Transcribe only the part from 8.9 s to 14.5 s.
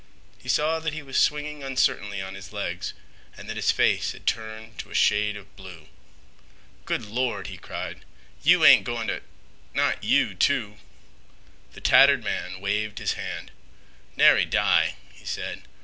t'—not you, too." The tattered man waved his hand. "Nary